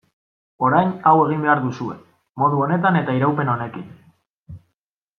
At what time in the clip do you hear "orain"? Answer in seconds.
0.69-0.87